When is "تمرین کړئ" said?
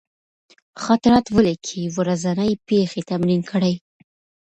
3.09-3.73